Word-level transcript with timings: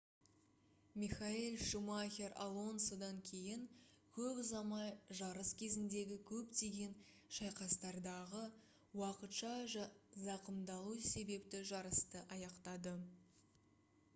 михаэль 1.01 1.57
шумахер 1.71 2.31
алонсодан 2.45 3.19
кейін 3.27 3.65
көп 4.15 4.39
ұзамай 4.43 4.89
жарыс 5.19 5.51
кезіндегі 5.59 6.17
көптеген 6.31 6.97
шайқастардағы 7.41 8.41
уақытша 9.03 9.53
зақымдалу 10.25 10.97
себепті 11.11 11.61
жарысты 11.75 12.25
аяқтады 12.39 12.97